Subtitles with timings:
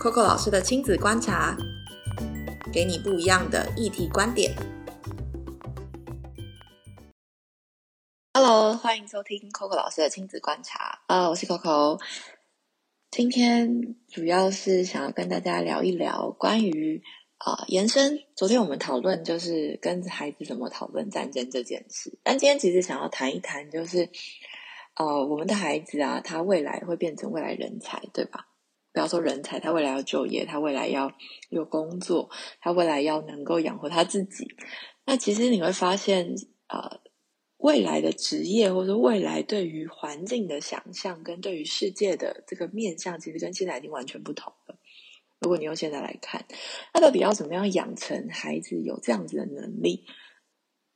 [0.00, 1.54] Coco 老师的亲子观察，
[2.72, 4.50] 给你不一样的议题观点。
[8.32, 11.02] Hello，欢迎收听 Coco 老师的亲子观察。
[11.06, 12.00] 啊，我是 Coco。
[13.10, 17.02] 今天主要是想要跟大家聊一聊关于
[17.36, 18.20] 啊延伸。
[18.34, 24.08] 昨天我们讨论就是跟孩子怎么讨论战争这件事，但今天其实想要谈一谈，就是
[24.94, 28.46] 呃我们的孩子啊，他未来会变成未来人才，对吧？
[28.92, 31.12] 不要说人才，他未来要就业，他未来要
[31.48, 32.28] 有工作，
[32.60, 34.56] 他未来要能够养活他自己。
[35.06, 36.34] 那其实你会发现，
[36.68, 37.00] 呃，
[37.56, 44.76] 未来的职业或者未来对于环境的想象，跟对于世界的这个面向，其实跟现在已经完全不同了。
[45.38, 46.44] 如果你用现在来看，
[46.92, 50.04] 那到底要怎么样养成孩子有这样子的能力？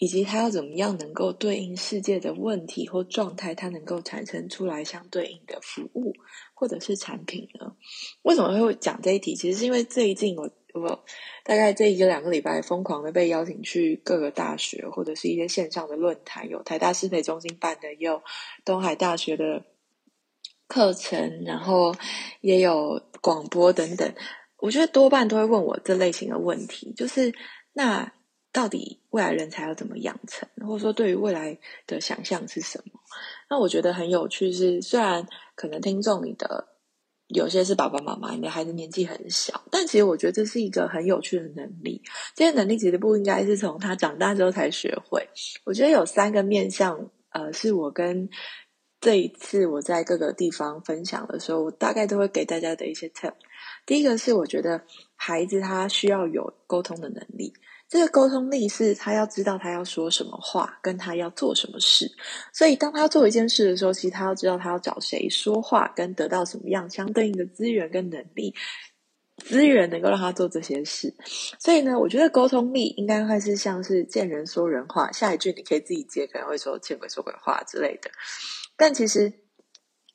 [0.00, 6.14] 以及他要怎么样能够对应世界的问题或状态，他能够产生出来相对应的服务
[6.54, 7.67] 或者是产品呢？
[8.22, 9.34] 为什么会讲这一题？
[9.34, 11.04] 其实是因为最近我我
[11.44, 18.22] 大概这一个两个礼拜疯狂的被邀请去各个大学或者是一些线上的论坛，有台大师培中心办的，也有
[18.64, 19.64] 东海大学的
[20.66, 21.94] 课程，然后
[22.40, 24.14] 也有广播等等。
[24.58, 27.32] 我觉得多半都会问我这类型的问题，就是
[27.72, 28.12] 那。
[28.50, 32.98] 到底未来人才要怎么养成，或者说对于未来的想象是什么？
[33.50, 36.66] 那我觉得很有趣是，虽然可能听众你的
[37.28, 42.02] 有些是爸爸妈妈，你的孩子年纪很小，但其实我觉得这是一个很有趣的能力。
[42.34, 45.28] 这些能力其实不应该是从他长大之后才学会。
[45.64, 48.30] 我觉得有三个面向，呃，是我跟
[49.00, 53.34] 这一次我在各个地方分享的时候，我大概都会给大家的一些 tip。
[53.84, 54.82] 第一个是我觉得
[55.14, 57.52] 孩子他需要有沟通的能力。
[57.88, 62.10] 这个沟通力是他要知道他要说什么话，跟他要做什么事。
[62.52, 68.54] 所以，当他做一件事的时候，其实他要知道他要找谁说话，跟得到什么样相对应的资源跟能力，
[69.38, 71.14] 资源能够让他做这些事。
[71.58, 78.10] 所以呢，我觉得沟通力应该会是像是见人说人话，下一句你可以自己接，可能会说见鬼说鬼话之类的。
[78.76, 79.47] 但其实。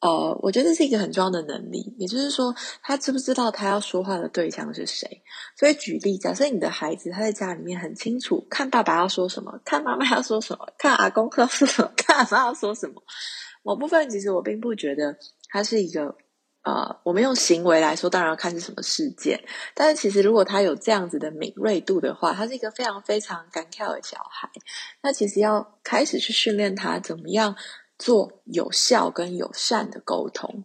[0.00, 5.22] 呃，我觉得是一个很重要的能力，也就是说，他知不知道他要说话的对象是谁？
[5.58, 13.02] 所以举例，假设你的孩子他在家里面很清楚，看爸爸要说什么，看妈妈要说什么，看阿公要说什么，看阿妈要说什么。
[13.62, 15.18] 某部分其实我并不觉得
[15.50, 16.16] 他是一个
[16.62, 19.44] 呃，我们用行为来说，当然要看是什么事件。
[19.74, 24.48] 但是其实如果他有这样子的敏锐度的话，他是一个非常非常敢跳的小孩。
[25.02, 27.54] 那其实要开始去训练他怎么样。
[28.00, 30.64] 做有效跟友善的沟通，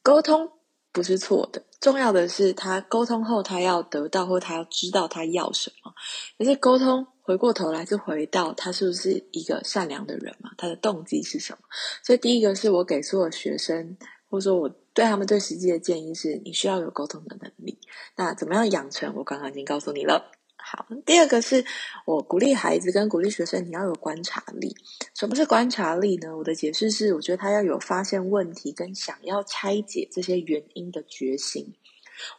[0.00, 0.52] 沟通
[0.92, 5.92] 不是错的，重要的是他沟通后他要得到或他要知道他要什么。
[6.38, 10.52] 可是沟通回过头来是回到他是不是一个善良的人嘛？
[10.56, 11.58] 他的动机是什么？
[12.04, 13.96] 所以第一个是我给所有学生，
[14.30, 17.80] 或者说我对他们最实际的建议是：你需要有沟通的能力。
[18.14, 19.12] 那怎么样养成？
[19.16, 20.30] 我刚刚已经告诉你了。
[20.70, 21.64] 好，第二个是
[22.04, 24.76] 我鼓励孩子跟鼓励学生，你要有观察力。
[25.14, 26.36] 什么是观察力呢？
[26.36, 31.72] 我的解释是，我觉得他要有发现问题跟想要拆解这些原因的决心。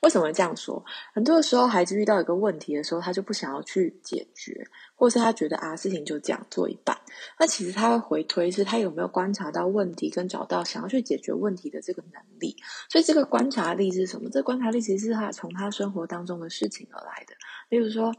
[0.00, 0.84] 为什么这样说？
[1.14, 6.98] 很多的时候，孩子遇到一个问题的时候，他就不想要去解决，或是他觉得啊，事情就这样做一半。
[7.38, 12.56] 那其实他会回推，是他有没有观察到问题，跟找到想要去解决问题的这个能力。
[12.90, 14.28] 所以，这个观察力是什么？
[14.28, 17.34] 这观察力其实是他从他生活当中的事情而来的。
[17.68, 18.14] 比如说，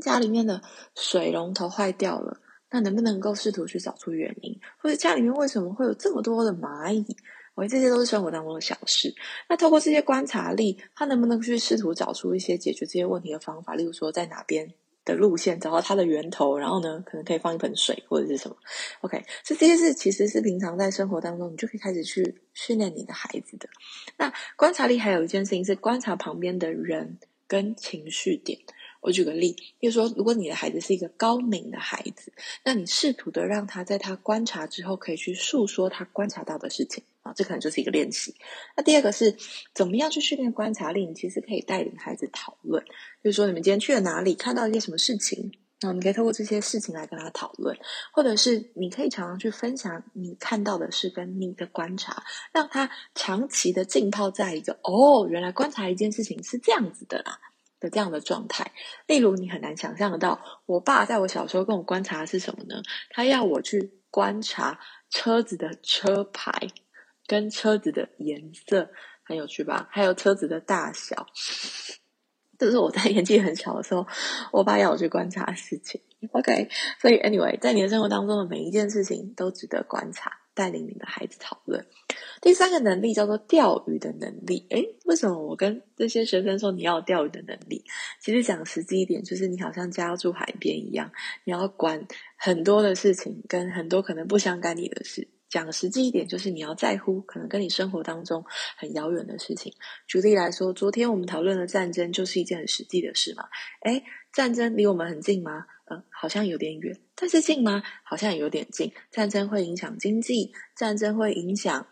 [0.00, 0.62] 家里面的
[0.94, 2.40] 水龙头坏掉了，
[2.70, 4.58] 那能不能够试图去找出原因？
[4.78, 7.04] 或者家里面为什么会有这么多的蚂蚁？
[7.54, 9.14] 我这些都是生活当中的小事。
[9.46, 13.74] 那透过这些观察力，他能不能去试图找出一些解决这些问题的方法？
[13.74, 14.72] 例如说，在哪边
[15.04, 18.56] 的路线找到它的源头，然后呢，可能可以放一盆水或者是什么
[19.02, 23.68] ？OK，所以这些事其实是平常在生活当中，你就可以开始去训练你的孩子的。
[24.16, 27.18] 那观察力还有一件事情是观察旁边的人。
[27.52, 28.58] 跟情绪点，
[29.02, 32.32] 我举个例，比如说，如果你的孩子是一个高敏的孩子，
[32.64, 38.34] 那你试图的让他在他观察之后，可以去诉说他观察到的事情啊，这可能就是一个练习。
[38.74, 39.36] 那第二个是
[39.74, 41.04] 怎么样去训练观察力？
[41.04, 42.82] 你其实可以带领孩子讨论，
[43.22, 45.52] 就是说你们今天去了哪里，看到一些什么事情，
[45.82, 47.76] 那你可以透过这些事情来跟他讨论，
[48.12, 57.38] 或者是你可以常常去分享你看到的事跟你的观察，让他长期的浸泡在一个哦，原来观察一件事情是这样子的啦。
[57.80, 58.70] 的这样的状态，
[59.08, 62.80] 例如你很难想象得到，我爸在我小时候跟我观察的是什么呢？
[63.10, 64.78] 他要我去观察
[65.10, 66.68] 车子的车牌
[67.26, 68.88] 跟车子的颜色，
[69.24, 69.88] 很有趣吧？
[69.90, 71.26] 还有车子的大小，
[72.62, 74.06] 这是我在年纪很小的时候，
[74.52, 76.00] 我爸要我去观察事情。
[76.30, 76.68] OK，
[77.00, 80.38] 所以 Anyway，在你的生活当中的每一件事情都值得观察。
[80.54, 81.86] 带领你的孩子讨论。
[82.42, 84.66] 第三个能力叫做钓鱼的能力。
[84.68, 87.82] 诶，为什么我跟这些学生说你要钓鱼的能力？
[88.20, 91.10] 其实讲实际一点，就是你好像家住海边一样，
[91.44, 92.06] 你要管
[92.36, 95.26] 很多的事情，跟很多可能不相干你的事。
[95.52, 98.42] 讲实际一点，就是你要在乎可能跟你生活当中
[98.78, 99.70] 很遥远的事情。
[100.08, 103.44] 举例来说，昨天我们讨论的战争，就是一件很实际的事嘛。
[103.82, 104.02] 诶，
[104.32, 105.66] 战争离我们很近吗？
[105.90, 106.98] 嗯，好像有点远。
[107.14, 107.82] 但是近吗？
[108.02, 108.90] 好像有点近。
[109.10, 111.86] 战争会影响经济，战争会影响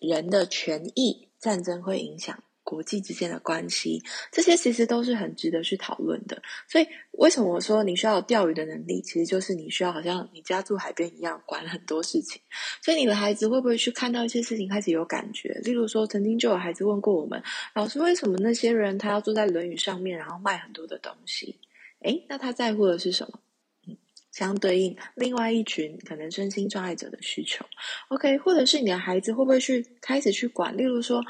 [0.00, 2.42] 人的权益，战争会影响。
[2.66, 4.02] 国际之间的关系，
[4.32, 6.42] 这些其实都是很值得去讨论的。
[6.68, 9.00] 所以，为什么我说你需要钓鱼的能力？
[9.00, 12.42] 其实就是你需要好像你家住海边一样，管很多事情。
[12.82, 15.50] 所以，你的孩子会不会去看到一些事情开始有感觉？
[15.62, 17.40] 例如说，曾经就有孩子问过我们
[17.72, 21.54] 老师：“为什么那些人他要坐在轮椅上面，然后卖很多的东西？”
[22.02, 23.38] 诶，那他在乎的是什么？
[23.86, 23.96] 嗯，
[24.32, 27.64] 相对应另外一群可能身心障碍者的需求。
[28.08, 30.76] OK，或者是你的孩子会不会去开始去管？
[30.76, 31.24] 例如说。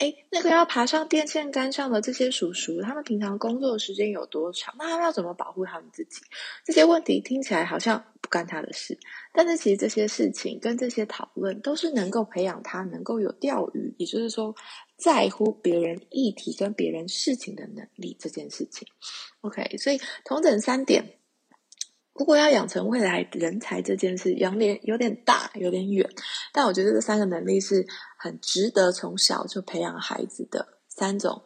[0.00, 4.74] 哎，那个要爬上电线杆上的这些叔叔，他们平常工作的时间有多长？
[4.78, 6.22] 那他们要怎么保护他们自己？
[6.64, 8.98] 这些问题听起来好像不干他的事，
[9.34, 14.54] 但是其实这些事情跟这些讨论都是能够培养他能够有钓鱼，也就是说
[14.96, 18.88] 在乎别人议题跟别人事情的能力这件事情。
[19.42, 21.19] OK，所以同等三点。
[22.20, 26.06] 如果要养成未来人才这件事，养点有点大，有点远。
[26.52, 27.86] 但我觉得这三个能力是
[28.18, 31.44] 很值得从小就培养孩子的三种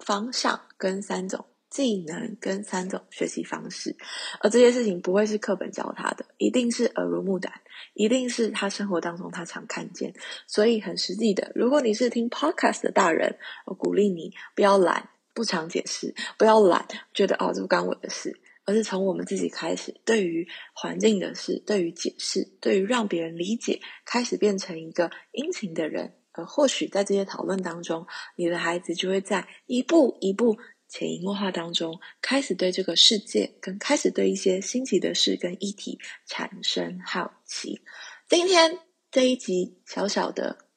[0.00, 3.96] 方向，跟三种技能，跟三种学习方式。
[4.40, 7.52] 而这些事情不会是课本教他的，一定是耳濡目染，
[7.94, 10.12] 一定是他生活当中他常看见。
[10.48, 16.84] 所以很实际的，如果你是听 podcast 的大人，我鼓励你不要懒，不常解释，不要懒，
[17.14, 18.40] 觉得哦这不干我的事。
[18.68, 26.12] 而是从我们自己开始，对于环境的事，对于解释，对于让别人理解，开始变成一个殷勤的人。
[26.32, 28.06] 而或许在这些讨论当中，
[28.36, 37.80] 你的孩子就会在一步一步潜移默化当中，开始对这个世界，跟开始对一些新奇的事跟议题产生好奇。
[38.28, 38.80] 今天
[39.10, 40.67] 这一集小小的。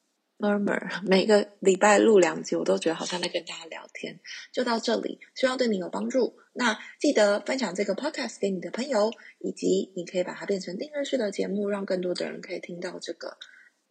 [0.42, 4.20] Murmur 每个礼拜录两集，我都觉得好像在跟大家聊天。
[4.52, 6.36] 就到这里，希望对你有帮助。
[6.54, 13.38] 那记得分享这个 podcast 给你的朋友，以及你可以把它变成订阅式的节目，让更多的人可以听到这个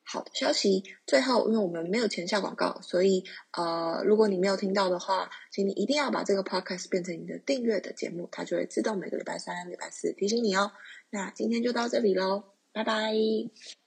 [0.05, 0.83] 好的消息。
[1.07, 3.25] 最后，因为我们没有钱下广告，所以
[3.57, 10.73] 呃，如果你没有听到的话，请你一定要把这个 podcast 变成你的订阅的节目，它就会自动每个礼拜三、礼拜四提醒你哦。
[11.11, 13.80] 那今天就到这里喽，拜拜。